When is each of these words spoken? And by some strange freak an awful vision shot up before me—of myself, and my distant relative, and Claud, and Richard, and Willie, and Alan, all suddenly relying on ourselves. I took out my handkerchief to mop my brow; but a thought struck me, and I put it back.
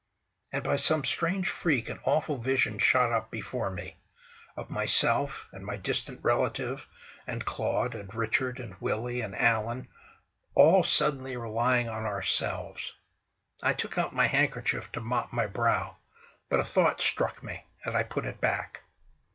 And 0.51 0.63
by 0.63 0.77
some 0.77 1.05
strange 1.05 1.47
freak 1.47 1.87
an 1.87 1.99
awful 2.05 2.39
vision 2.39 2.79
shot 2.79 3.11
up 3.11 3.29
before 3.29 3.69
me—of 3.69 4.67
myself, 4.67 5.47
and 5.51 5.63
my 5.63 5.77
distant 5.77 6.19
relative, 6.23 6.87
and 7.27 7.45
Claud, 7.45 7.93
and 7.93 8.11
Richard, 8.15 8.59
and 8.59 8.73
Willie, 8.79 9.21
and 9.21 9.35
Alan, 9.35 9.87
all 10.55 10.81
suddenly 10.81 11.37
relying 11.37 11.87
on 11.87 12.03
ourselves. 12.07 12.93
I 13.61 13.73
took 13.73 13.99
out 13.99 14.11
my 14.11 14.25
handkerchief 14.25 14.91
to 14.93 15.01
mop 15.01 15.31
my 15.33 15.45
brow; 15.45 15.97
but 16.49 16.59
a 16.59 16.65
thought 16.65 16.99
struck 16.99 17.43
me, 17.43 17.65
and 17.85 17.95
I 17.95 18.01
put 18.01 18.25
it 18.25 18.41
back. 18.41 18.81